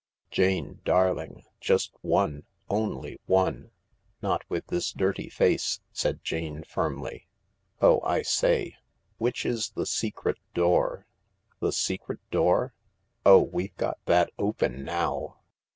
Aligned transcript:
"Jane, 0.31 0.81
darling— 0.83 1.43
just 1.59 1.93
one—only 2.01 3.19
one." 3.27 3.69
"Not 4.19 4.43
with 4.49 4.65
this 4.65 4.91
dirty 4.91 5.29
face," 5.29 5.79
said 5.93 6.23
Jane 6.23 6.63
firmly. 6.63 7.27
"Oh— 7.81 8.01
I 8.03 8.23
say, 8.23 8.77
which 9.19 9.45
is 9.45 9.69
the 9.75 9.85
secret 9.85 10.39
door?" 10.55 11.05
"The 11.61 11.71
secret 11.71 12.19
door? 12.31 12.73
Oh— 13.27 13.43
we've 13.43 13.75
got 13.77 13.99
that 14.05 14.31
open 14.39 14.83
now. 14.83 15.37